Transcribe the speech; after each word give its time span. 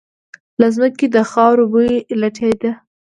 له 0.59 0.67
ځمکې 0.75 1.07
د 1.15 1.17
خاورو 1.31 1.65
بوی 1.71 1.93
لټېده. 2.21 2.71